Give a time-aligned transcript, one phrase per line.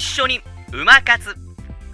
[0.00, 0.40] 一緒に
[0.72, 1.36] 馬活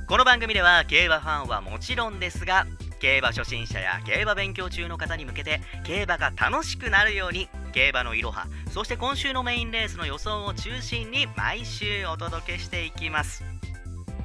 [0.06, 2.64] この番組では競馬ファンはもちろんですが
[3.00, 13.42] 競馬初心者や競馬勉強中の方に向けて競馬が楽しくなるように競馬のいろはそして今週のメインレースの予想を中心に毎週お届けしていきます。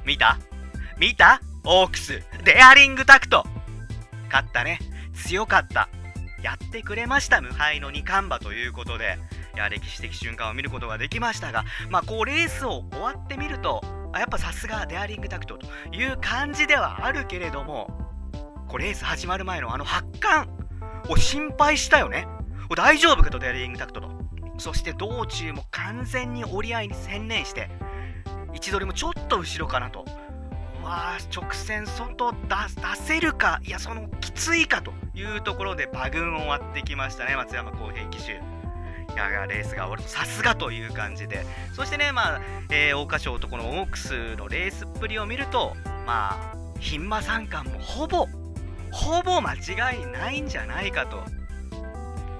[0.06, 0.38] 見た？
[0.96, 1.40] 見た？
[1.64, 2.22] オークス。
[2.44, 3.44] デアリングタクト。
[4.30, 4.78] 勝ったね。
[5.12, 5.88] 強かった。
[6.40, 7.40] やってくれました。
[7.40, 9.18] 無敗の二冠馬ということで。
[9.54, 17.88] いや歴史的瞬間を見ることができましたがまあこうレースを終わってみるとあやっぱさすがデアリングタクトという感じではあるけれども
[18.68, 20.48] こうレース始まる前のあの発汗
[21.08, 22.26] を心配したよね。
[22.74, 24.10] 大丈夫かとデアリングタクトと。
[24.56, 27.68] そして道中も完全に折り合いに専念して
[28.54, 30.06] 位置取りもちょっと後ろかなと。
[30.82, 32.36] まあ直線外出
[32.96, 38.51] せるかいやそのきついかというところで馬群を割ってきましたね松山公平騎手。
[39.16, 41.44] レースが終わるさすがという感じで。
[41.72, 48.26] そしてねまあ、えー、桜花賞とこのオークスのレースっぷりを見るとまあ牝馬三冠もほぼ
[48.90, 51.22] ほぼ間違いないんじゃないかと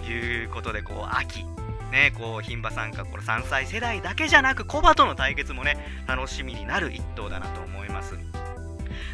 [0.08, 1.44] いうことでこう秋。
[1.90, 8.18] ねこう牝馬参加この3歳世代だけじゃなくコバとの対決もね楽しみになる一頭だなと思います。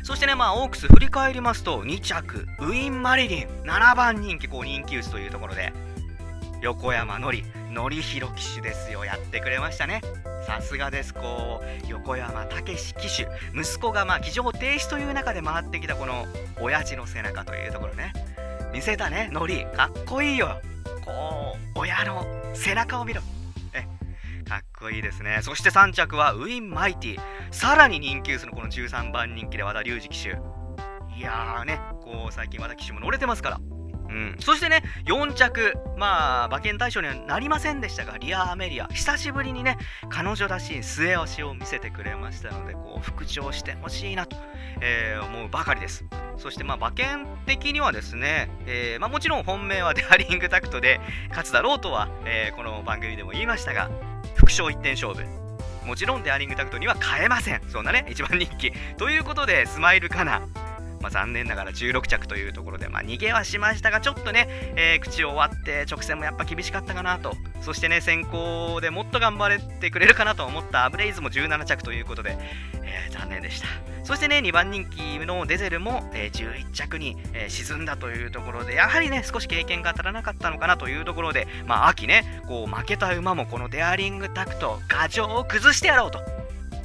[0.04, 3.48] そしてねまあオークス振り返りますと2着ウィン・マリリン。
[3.64, 5.72] 7番人気こう人気薄というところで。
[6.60, 9.04] 横山のりのりひろ騎手ですよ。
[9.04, 10.00] やってくれましたね。
[10.46, 11.14] さすがです。
[11.14, 16.26] こう横山武史騎手息子がまあ騎乗停止という中で回ってきたこの
[16.60, 18.12] 親父の背中というところね。
[18.72, 19.66] 見せたねのり。
[19.66, 20.60] かっこいいよ。
[21.04, 23.22] こう親の背中を見ろ。
[23.72, 23.82] え
[24.48, 25.38] かっこいいですね。
[25.42, 27.20] そして3着はウィン・マイティ
[27.52, 30.30] さらに人気薄のこの13番人気で和田龍二騎手。
[31.16, 33.60] いやーねこう最近和田騎手も乗れてますから。
[34.08, 39.76] うん、そしてね、4着、まあ、馬券対象にはなりませんでしたが、リア・アメリア、久しぶりにね、
[40.08, 44.36] 彼女らしい末脚を見せてくれましたので、こう、復調してほしいなと、
[44.80, 46.04] えー、思うばかりです。
[46.36, 53.90] そして、まあ、馬券的にはですね、えー、まあ、もちろん本命はデアリングタクトで勝つだろうとは、えー、この番組でも言いましたが、
[54.36, 55.24] 副賞1点勝負。
[55.86, 57.62] もちろんデアリングタクトには変えません。
[57.68, 58.72] そんなね、一番人気。
[58.98, 60.42] ということで、スマイルカナ、
[61.00, 72.38] まあ、残念ながら16着というところで、まあ、逃げはしましたが、ちょっとね、えー、口を割って直線もやっぱ厳しかったかなと、そしてね、先行でもっと頑張れてくれるかなと思ったアブレイズも17着ということで、
[72.82, 73.68] えー、残念でした。
[74.04, 86.37] そしてね、2番人気のデゼルも、えー、11着に、えー、沈んだというところで、やはりね、少し経験が足らなかったのかなというところで、まあ、秋ね、こう負けた馬もこのデアリングタクト、牙城を崩してやろうと。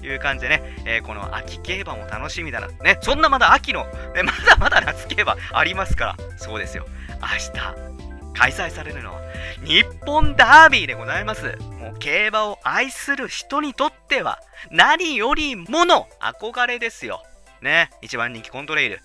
[0.04, 2.68] いう感じでね、えー、この秋競馬も楽しみだな。
[2.68, 6.86] ね、そんなまだ秋の、ね、まだまだ夏競馬ありますから、そうですよ。
[7.22, 7.94] 明日、
[8.34, 9.22] 開催されるのは、
[9.64, 11.58] 日本ダービーでございます。
[11.80, 14.40] もう競馬を愛する人にとっては、
[14.72, 17.24] 何よりもの憧れですよ。
[17.62, 19.02] ね、一番人気コントレイル。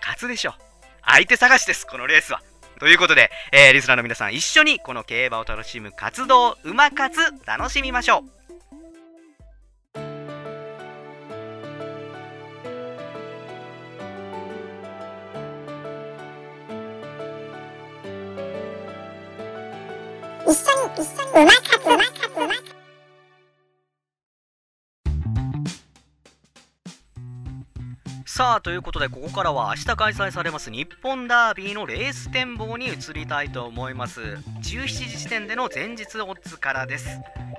[0.00, 0.54] 勝つでしょ。
[1.04, 2.42] 相手探しです、このレースは。
[2.78, 8.37] ということで、えー、リスナーの皆さん一緒にこの競馬を楽しむ活動、馬活、楽しみましょう。
[20.96, 22.78] 一緒にうまかつうまかつうまか
[28.38, 34.20] さあということでここからは明日開催されます日本ダービーのレース展望に移りたいと思います。
[34.20, 37.08] 17時時点での前日オッズからです。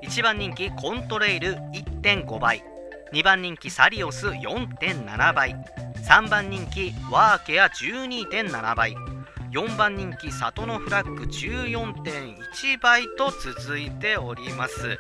[0.04, 2.64] 1番人気コントレイル1.5倍。
[3.12, 5.54] 2番人気サリオス4.7倍。
[6.08, 8.96] 3番人気ワーケア12.7倍。
[9.52, 15.00] 4番人気里のフラッグ14.1倍と続いております、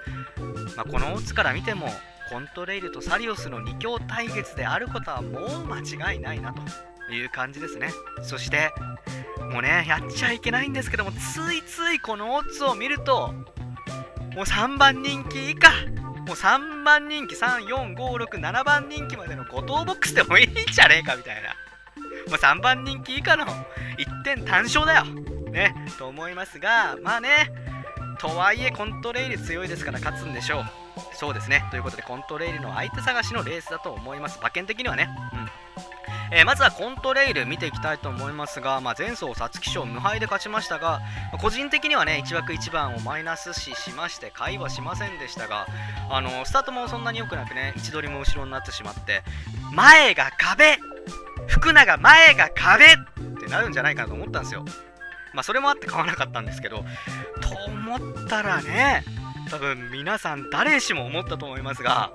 [0.75, 1.87] まあ、このオッズから見ても
[2.31, 7.91] コントレイルとサリオスの2強対決であることはもう間違いないなという感じですね。
[8.23, 8.71] そして
[9.51, 11.15] もうねやっちゃいけないんですけどもつ
[11.53, 13.33] いついこのオッズを見ると
[14.35, 15.71] もう3番人気以下
[16.27, 21.49] もう3番人気34567番人気までの5等ボックスでもいいんじゃねえかみたいな。
[22.29, 23.45] もう3番人気以下の
[23.99, 25.05] 1点単勝だよ。
[25.51, 27.51] ね、と思いますが、まあね、
[28.19, 30.63] とはいえコントレイル強いですから勝つんでしょう。
[31.15, 31.65] そうですね。
[31.71, 34.39] ということで、コントレイルの相手探しのレースだと思います。
[34.39, 35.09] 馬券的にはね。
[35.33, 35.49] うん
[36.31, 41.01] えー、まずはコントレイル見ていきたいと思いますが、まあ、前走皐月賞無敗で勝ちましたが、
[41.41, 45.67] 個人的にはね1枠1番をマイナス視しまして会話しませんでしたが
[46.09, 49.23] あのスタートもそんなに良くなくね位置取りも後ろになってしまって
[49.73, 50.77] 前が壁
[51.47, 52.85] 福永前が壁
[53.49, 54.65] なるんじゃないかなと思ったんですよ。
[55.33, 56.83] まあそれもあって買わなかったんですけど、と
[57.67, 59.03] 思ったらね、
[59.49, 62.11] 多分皆さん誰しも思ったと思いますが、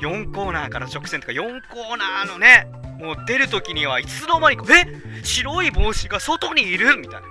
[0.00, 2.68] 4コーナーから直線とか4コーナーのね
[2.98, 4.86] もう出る時にはいつの間にかえ
[5.24, 7.26] 白い帽子が外にいるみたいな。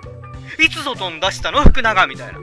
[0.64, 1.62] いつ外に出したの？
[1.62, 2.40] 福永みたいな。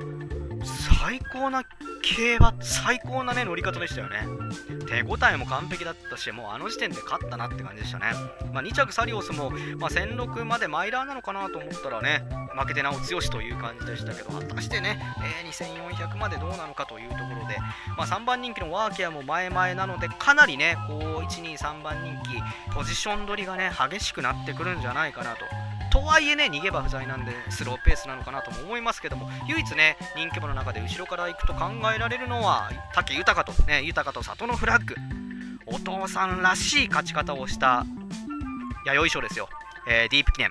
[1.04, 1.66] 最高な
[2.02, 4.26] 競馬最高なね乗り方でしたよね。
[4.88, 8.14] 手応えも完璧だったしもうあの時点で勝ったなって感じでしたね、
[8.54, 12.24] まあ、2着サリオスも、まあ、1006までマイラーなのかなと思ったらね
[12.58, 15.02] 負けてなお強しという感じでしたけど果たしてね、
[15.44, 17.58] えー、2400までどうなのかというところで、
[17.98, 25.40] まあ、3番人気のワーキャーも前々なのでかなりねこう123番人気ポジション取りがね激しくなってくるんじゃないかなと
[25.94, 34.95] とはいえね、逃げ場不在なんでスローペースなのかなとも思いますけども、唯一ね、人気馬の中で後ろから行くと考えられるのは、武豊と、ね、豊と里のフラッグ、
[35.68, 37.86] お父さんらしい勝ち方をした
[38.88, 39.48] 弥生賞ですよ、
[39.88, 40.50] えー、ディープ記念。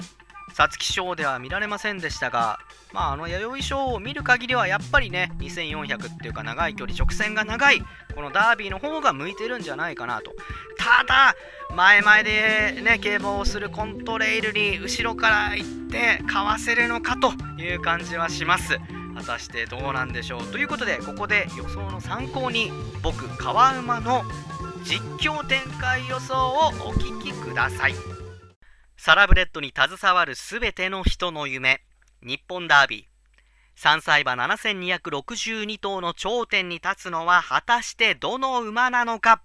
[0.53, 2.59] 皐月賞では見られませんでしたが、
[2.93, 7.83] まあ、あの弥生賞を見る限りはやっぱりね2400っていうか長い距離直線が長い
[8.15, 10.33] このダービーの方が向いてるんじゃないかなと。
[10.77, 11.35] ただ
[11.75, 18.79] 前々でね競馬をするコントレイルに後ろから行ってかわせるのかという感じはします。
[19.15, 20.47] 果たしてどうなんでしょう。
[20.49, 22.71] ということでここで予想の参考に
[23.03, 24.23] 僕川馬の
[24.85, 28.22] 実況展開予想をお聞きください。
[29.05, 31.81] サラブレッドに携わる全ての人の夢。
[32.23, 33.97] 日本ダービー。
[33.97, 39.43] 3歳馬7262頭の頂点に立つのは果たしてどの馬なのか？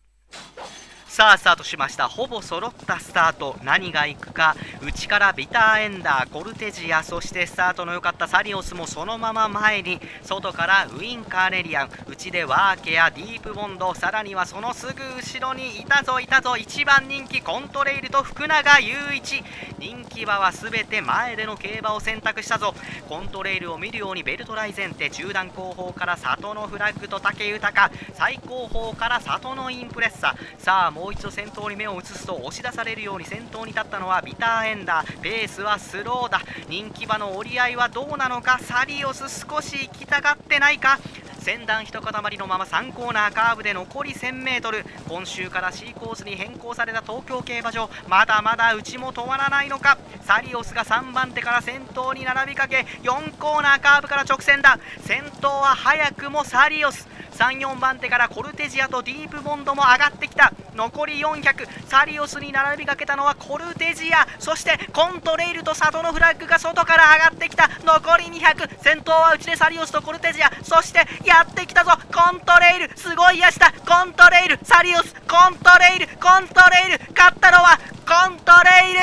[1.08, 2.08] さあスタートしました。
[2.08, 3.56] ほぼ揃ったスタート。
[3.64, 4.56] 何が行くか。
[4.84, 8.28] 内からビターエンダーコルテジアそしてスタートの良かった。
[8.28, 16.52] サリオスもそのまま前に外からウィンカーネリアン内でワーケやディープボンドさらにはそのすぐ後ろにいたぞいたぞ。
[16.52, 19.44] 1番人気コントレイルと福永雄一。
[19.80, 22.76] 人気馬は全て前での競馬を選択したぞ。
[23.10, 27.90] コントレイルを見るようにベルトライゼンテ中段後方から里のフラッグと武豊。
[28.14, 35.20] 最後方から里のインプレッサさあもう一度先頭に目を移すと押し出されるように先頭に立ったのはビターエンダー。
[35.20, 36.42] ペースはスローだ。
[36.68, 38.58] 人気馬の折り合いはどうなのか？
[38.60, 40.98] サリオス少し行きたがってないか？
[41.38, 43.32] 先段一塊のまま3コーナー。
[43.32, 47.92] カーブで残り 1000m 今週から C コースに変更された東京競馬場。
[48.08, 50.00] まだまだ内も止まらないのか？
[50.24, 54.80] サリオスが3番手から先頭に並びかけ4コーナーカーブから直線だ。
[55.02, 57.08] 先頭は早くもサリオス。
[57.38, 60.54] 34番手からコルテジアとディープボンドも上がってきた。
[60.76, 64.28] 残り400サリオスに並びかけたのはコルテジア。
[64.40, 67.70] そしてコントレイルと里のフラッグが外から上がってきた。
[67.84, 70.52] 残り200先頭は内でサリオスとコルテジア。
[70.64, 71.92] そしてやってきたぞ。
[72.12, 72.98] コントレイル。
[72.98, 74.60] すごいやしたコントレイル。
[74.64, 75.14] サリオス。
[75.28, 76.08] コントレイル。
[76.18, 77.14] コントレイル。
[77.16, 79.00] 勝ったのはコントレイル。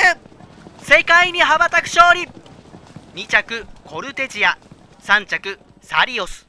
[0.84, 2.28] 世界に羽ばたく勝利。
[3.14, 4.58] 2着コルテジア。
[5.02, 6.43] 3着サリオス。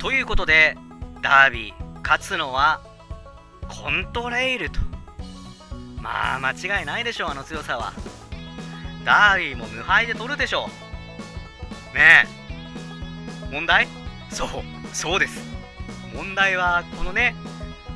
[0.00, 0.78] ということで
[1.20, 2.80] ダービー勝つのは
[3.68, 4.80] コントレイルと。
[6.00, 7.92] まあ間違いないでしょうあの強さは。
[9.04, 10.70] ダービーも無敗で取るでしょ
[11.92, 11.94] う。
[11.94, 13.52] ねえ。
[13.52, 13.86] 問題？
[14.30, 14.48] そう
[14.94, 15.42] そうです。
[16.14, 17.34] 問題はこのね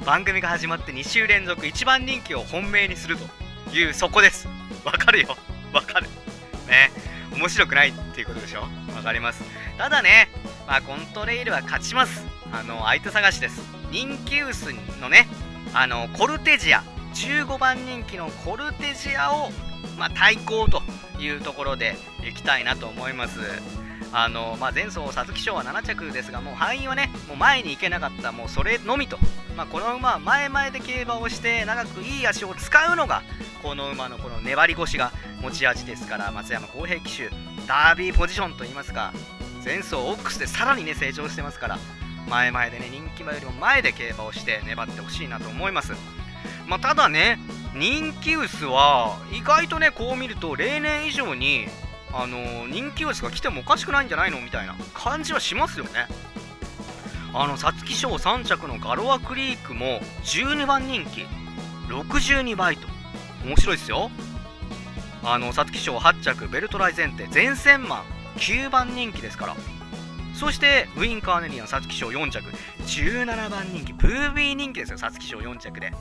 [0.04, 4.46] 番組が始まって2週連続1番人気を本命にするというそこです。
[4.84, 5.36] わかるよ。
[5.72, 6.06] わかる。
[6.68, 6.90] ね
[7.34, 8.60] 面白くないっていうことでしょ。
[8.94, 9.42] わかります。
[9.78, 10.28] ただね
[10.66, 12.24] まあ、コントレイルは勝ちます。
[12.52, 13.60] あの、相手探しです。
[13.90, 15.28] 人気薄のね、
[15.72, 16.82] あの、コルテジア、
[17.14, 19.50] 15番人気のコルテジアを、
[19.98, 20.82] まあ、対抗と
[21.20, 23.40] いうところで行きたいなと思います。
[24.12, 29.18] あの、まあ、前走、皐月賞は7着ですが、もう敗因はね、もう前に行けなかった、もうそれのみと。
[29.56, 33.22] まあ、この馬は前々で競馬をして長くいい足を使うのが
[33.62, 37.28] この馬のこの粘り腰が持ち味ですから松山公平騎手
[37.66, 39.12] ダービーポジションといいますか
[39.64, 41.78] 前走オックスでさらにね成長してますから
[42.28, 45.92] 前々でね人気馬よりも前で競馬をして粘ってほしいなと思います。
[46.66, 47.38] まあ、ただね
[47.74, 51.66] 人気薄は意外とねこう見ると例年以上に
[52.12, 56.06] あのー、人気薄が来てもおかしくないんじゃないのみたいな感じはしますよね。
[57.34, 61.26] あの皐月賞3着のガロアクリークも12番人気
[61.88, 62.86] 62倍と。
[63.44, 64.10] 面白いですよ。
[65.24, 69.56] あの皐月賞8着ベルトライゼンテ前線マン9番人気ですから。
[70.34, 72.42] そしてウィン・カーネリアン皐月賞4着。
[72.86, 75.92] 17番人気ブービー人気ですよ皐月賞4着で。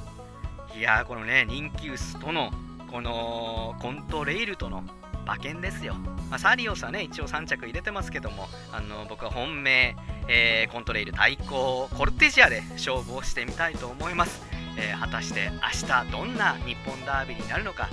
[0.75, 2.51] いやーこのね人気薄との
[2.91, 4.83] このコントレイルとの
[5.23, 5.93] 馬券ですよ、
[6.29, 9.95] まあ、サリオスはね一応3着入れてますけどもあの僕は本命、
[10.27, 14.41] えー、コントレイル対抗コルテジアで勝負をしてみたいと思います、
[14.77, 17.89] えー、果たして明日どんな日本ダービーになるのか。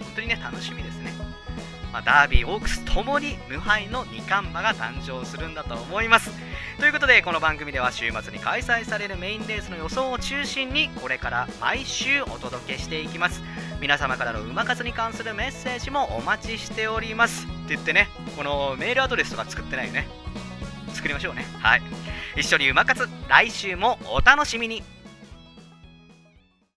[0.00, 1.29] 本当にね楽しみですね。
[1.92, 6.30] まあ、ダービー、オークスともに無敗の2冠馬が誕生するんだと思います。
[6.78, 13.42] ということでこの番組では週末に開催されるメインレースの予想を中心にこれから毎週お届けしていきます。
[13.80, 17.46] 皆様からの馬数に関するメッセージもお待ちしております。
[17.46, 20.08] って言ってねこのメールアドレスとか作ってないよね。
[20.94, 21.44] 作りましょうね。
[21.58, 21.82] はい。
[22.36, 24.82] 一緒に馬活来週もお楽しみに。